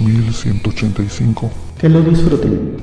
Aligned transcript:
1185. 0.00 1.50
Que 1.78 1.88
lo 1.88 2.02
disfruten. 2.02 2.76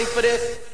ready 0.00 0.12
for 0.12 0.22
this? 0.22 0.69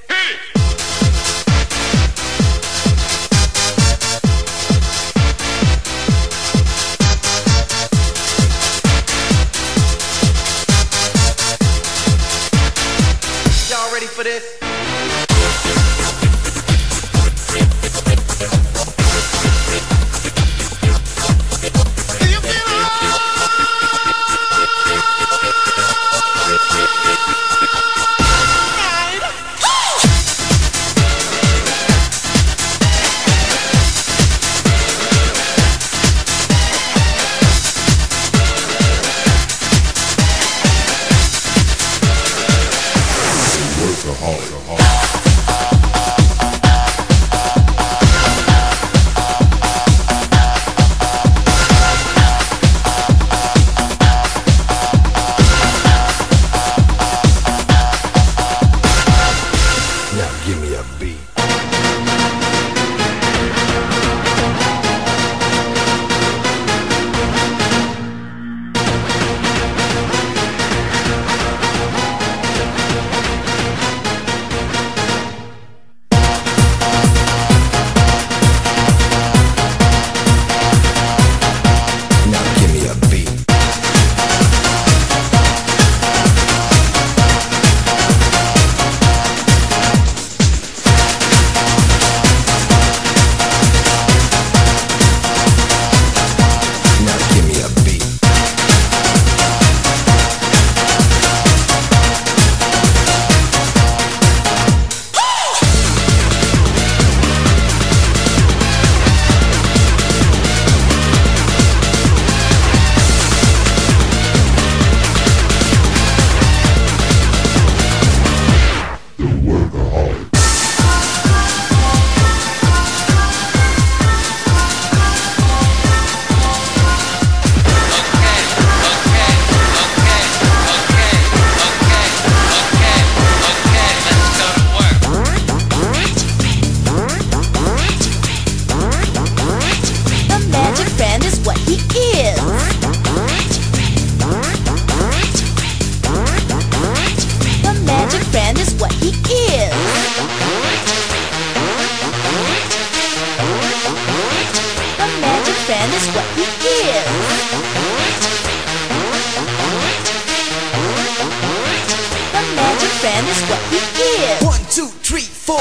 and 163.17 163.27
what 163.49 163.63
we 163.71 163.79
give. 163.97 164.47
One, 164.47 164.61
two, 164.71 164.89
three, 165.03 165.21
four. 165.21 165.61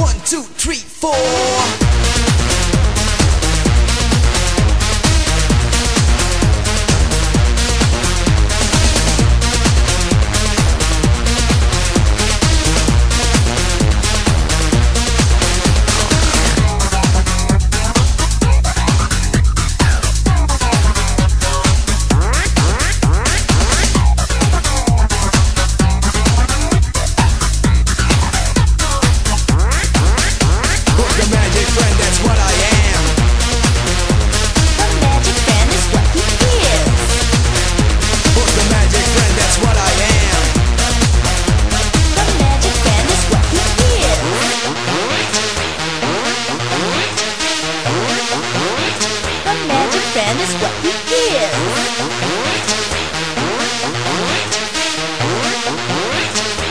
One, 0.00 0.14
two, 0.24 0.42
three, 0.42 0.76
four. 0.76 1.85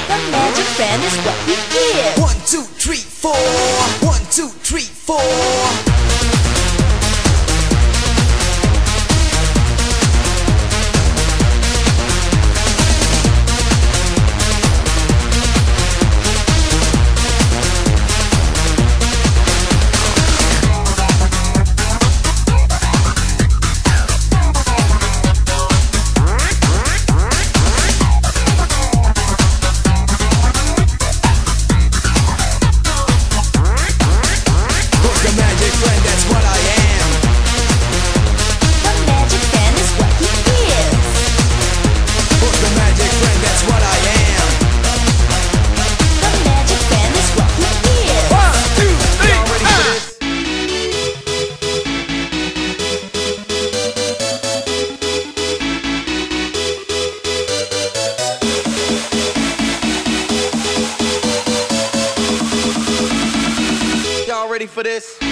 The 0.07 0.17
magic 0.31 0.65
fan 0.77 1.01
is 1.01 1.17
what 1.25 1.37
we 1.47 1.55
give. 1.73 2.21
One, 2.21 2.35
two, 2.45 2.63
three, 2.77 2.97
four. 2.97 3.35
One, 4.07 4.21
two, 4.29 4.49
three, 4.63 4.81
four. 4.81 5.94
for 64.75 64.83
this. 64.83 65.24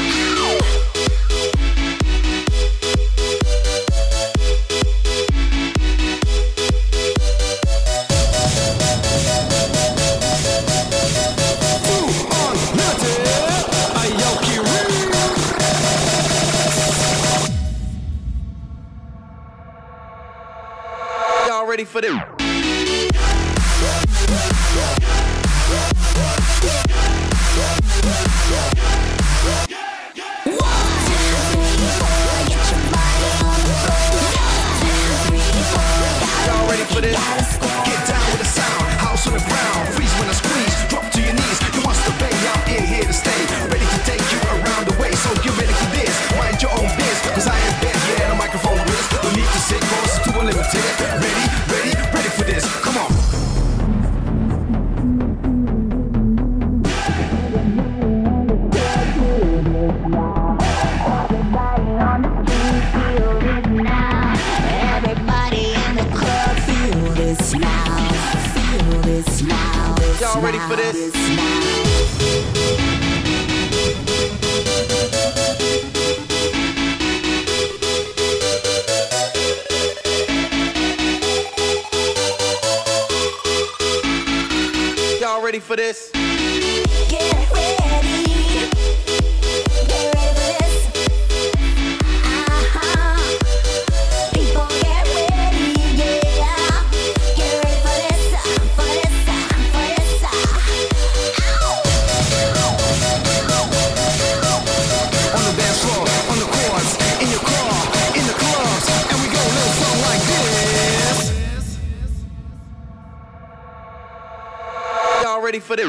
ready 115.54 115.60
for 115.60 115.76
this. 115.76 115.88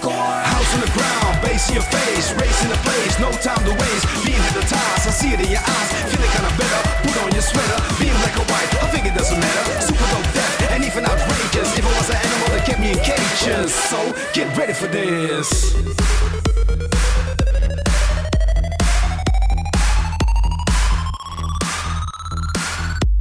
House 0.00 0.74
on 0.74 0.80
the 0.80 0.90
ground, 0.92 1.40
bass 1.42 1.68
in 1.68 1.74
your 1.74 1.84
face, 1.84 2.32
race 2.40 2.62
in 2.62 2.68
the 2.68 2.76
place, 2.84 3.18
no 3.20 3.30
time 3.40 3.64
to 3.64 3.72
waste. 3.72 4.06
Being 4.24 4.42
hypnotized, 4.42 5.08
I 5.08 5.10
see 5.10 5.32
it 5.32 5.40
in 5.40 5.50
your 5.50 5.60
eyes, 5.60 5.90
feeling 6.12 6.30
kinda 6.30 6.52
better. 6.56 6.80
Put 7.04 7.16
on 7.24 7.32
your 7.32 7.42
sweater, 7.42 7.79
emotions. 13.50 13.74
So 13.74 14.12
get 14.32 14.56
ready 14.56 14.72
for 14.72 14.86
this. 14.86 15.74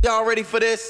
Y'all 0.04 0.26
ready 0.26 0.44
for 0.44 0.60
this? 0.60 0.88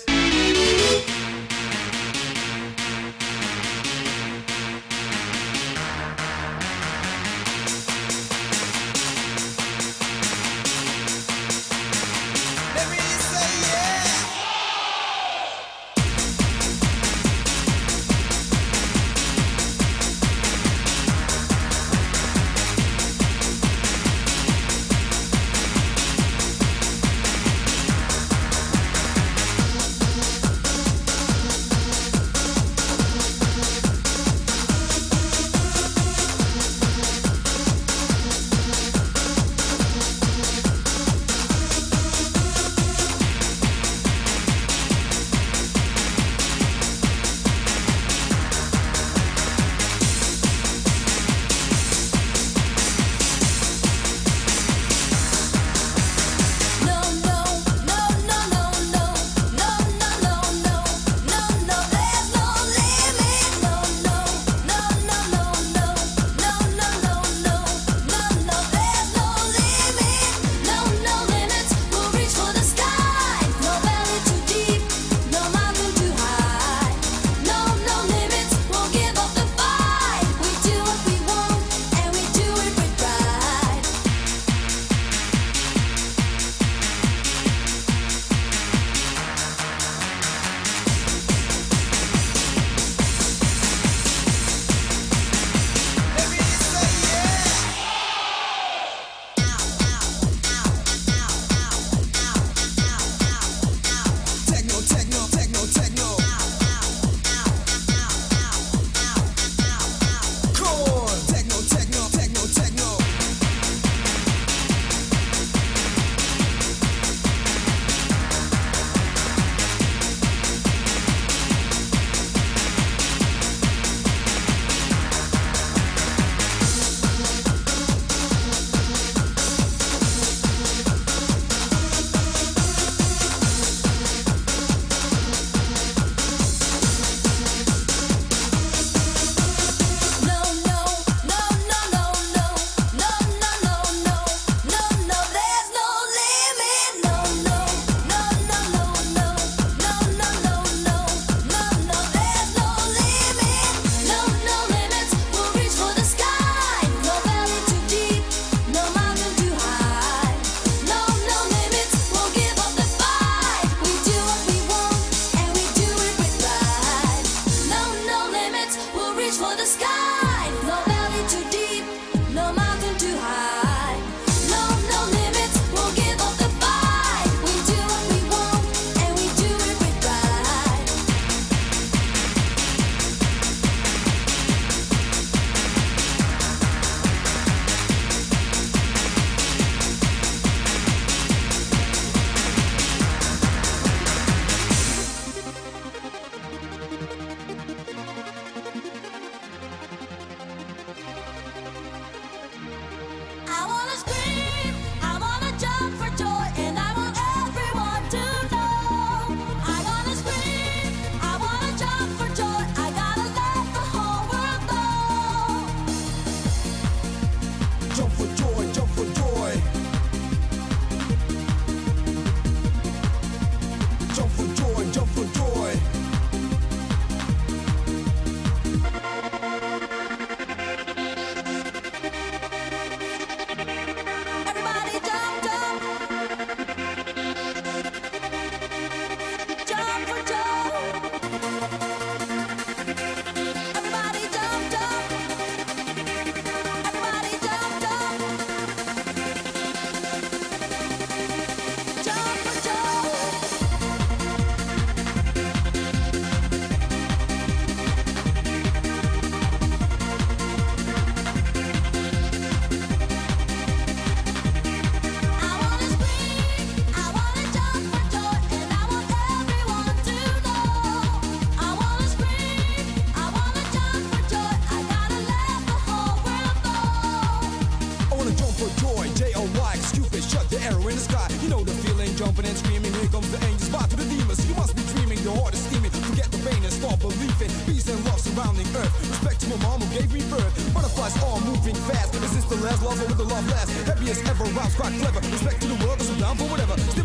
last, 292.69 292.84
lost 292.84 293.08
with 293.08 293.17
the 293.17 293.23
love 293.23 293.47
last. 293.49 293.71
Happy 293.88 294.12
as 294.12 294.19
ever, 294.29 294.43
rhymes 294.43 294.75
quite 294.75 294.93
clever. 294.99 295.19
Respect 295.32 295.62
to 295.62 295.67
the 295.67 295.86
world, 295.86 296.01
so 296.01 296.13
I'm 296.13 296.19
down 296.19 296.38
for 296.38 296.45
whatever. 296.45 296.98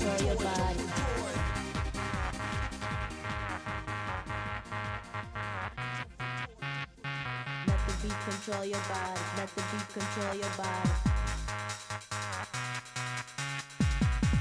Let 0.00 0.18
the 0.18 0.24
beat 8.02 8.20
control 8.24 8.64
your 8.64 8.80
body. 8.80 9.20
Let 9.36 9.48
the 9.54 9.62
beat 9.70 9.88
control 9.92 10.34
your 10.34 10.50
body. 10.56 10.90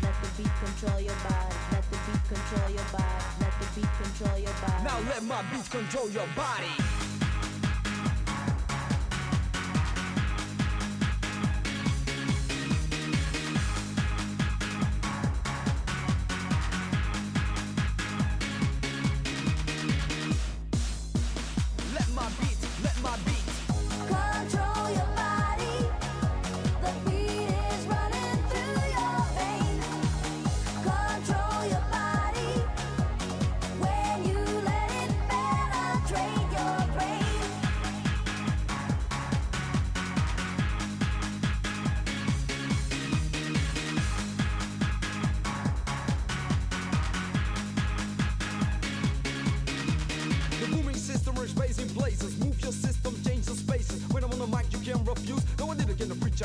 Let 0.02 0.16
the 0.22 0.30
beat 0.38 0.54
control 0.64 1.00
your 1.02 1.16
body. 1.28 1.56
Let 1.72 1.84
the 1.92 1.98
beat 2.08 2.24
control 2.30 2.70
your 2.70 2.86
body. 2.94 3.26
Let 3.42 3.54
the 3.60 3.68
beat 3.76 3.92
control 4.02 4.38
your 4.40 4.54
body. 4.62 4.84
Now 4.86 5.00
let 5.10 5.24
my 5.24 5.42
beat 5.52 5.70
control 5.70 6.10
your 6.10 6.28
body. 6.38 6.99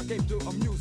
escape 0.05 0.29
to 0.29 0.37
a 0.49 0.53
new. 0.53 0.74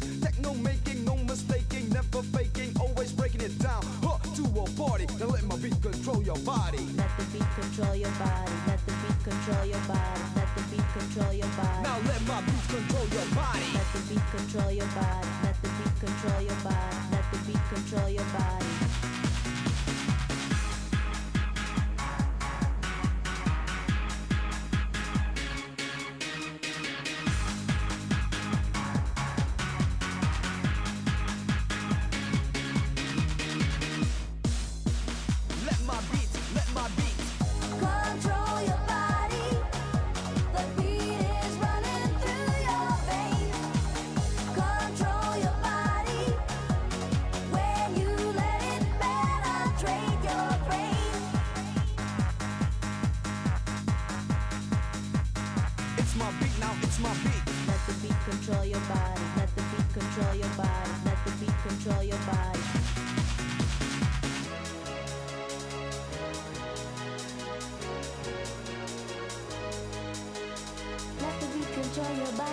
for 72.04 72.12
your 72.12 72.32
body. 72.34 72.53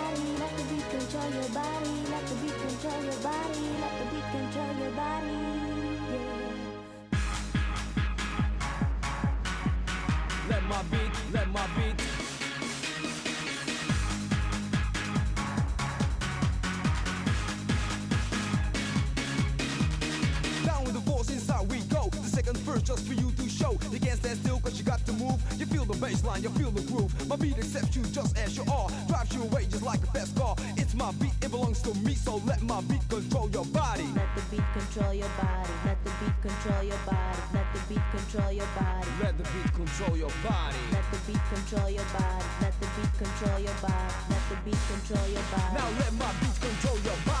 move. 25.21 25.39
You 25.59 25.65
feel 25.65 25.85
the 25.85 25.93
baseline, 25.93 26.41
you 26.43 26.49
feel 26.49 26.71
the 26.71 26.81
groove. 26.81 27.11
My 27.27 27.35
beat 27.35 27.57
accepts 27.57 27.95
you 27.95 28.03
just 28.03 28.37
as 28.37 28.57
you 28.57 28.63
are. 28.71 28.89
Drives 29.07 29.33
you 29.35 29.43
away 29.43 29.65
just 29.65 29.83
like 29.83 30.01
a 30.03 30.07
fast 30.07 30.35
car. 30.35 30.55
It's 30.77 30.93
my 30.95 31.11
beat, 31.13 31.33
it 31.41 31.51
belongs 31.51 31.81
to 31.83 31.93
me, 32.05 32.15
so 32.15 32.41
let 32.45 32.61
my 32.61 32.81
beat 32.81 33.07
control 33.09 33.49
your 33.49 33.65
body. 33.65 34.07
Let 34.15 34.29
the 34.35 34.43
beat 34.49 34.67
control 34.73 35.13
your 35.13 35.29
body. 35.41 35.73
Let 35.85 36.03
the 36.03 36.11
beat 36.19 36.37
control 36.41 36.83
your 36.83 37.01
body. 37.05 37.39
Let 37.53 37.65
the 37.73 37.79
beat 37.89 38.05
control 38.11 38.51
your 38.51 38.67
body. 38.75 39.07
Let 39.21 39.37
the 39.37 39.43
beat 39.53 39.71
control 39.75 40.15
your 40.15 40.33
body. 40.43 40.77
Let 40.91 41.05
the 41.11 41.19
beat 41.27 41.43
control 41.51 41.89
your 41.89 42.07
body. 42.13 42.45
Let 42.61 42.73
the 42.81 42.87
beat 42.95 43.13
control 43.17 43.59
your 43.59 43.77
body. 43.81 44.15
Let 44.29 44.43
the 44.49 44.57
beat 44.65 44.81
control 44.89 45.27
your 45.29 45.45
body. 45.53 45.73
Now 45.77 45.87
let 46.01 46.13
my 46.17 46.31
beat 46.41 46.57
control 46.61 46.97
your 47.05 47.19
body. 47.25 47.40